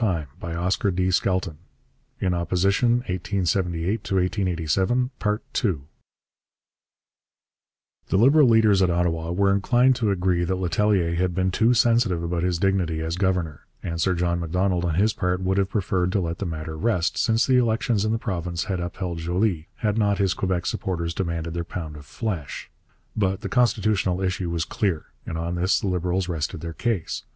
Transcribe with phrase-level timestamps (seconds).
[0.01, 1.57] THE DUCHESS OF CONNAUGHT]
[2.19, 3.51] ======================================================================
[8.09, 12.23] The Liberal leaders at Ottawa were inclined to agree that Letellier had been too sensitive
[12.23, 16.11] about his dignity as governor, and Sir John Macdonald on his part would have preferred
[16.13, 19.99] to let the matter rest, since the elections in the province had upheld Joly, had
[19.99, 22.71] not his Quebec supporters demanded their pound of flesh.
[23.15, 27.21] But the constitutional issue was clear, and on this the Liberals rested their case.